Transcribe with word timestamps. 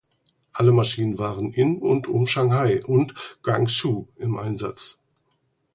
Alle 0.53 0.71
Maschinen 0.71 1.19
waren 1.19 1.53
in 1.53 1.77
und 1.77 2.07
um 2.07 2.25
Shanghai 2.25 2.83
und 2.83 3.13
Guangzhou 3.43 4.07
im 4.17 4.35
Einsatz. 4.35 4.99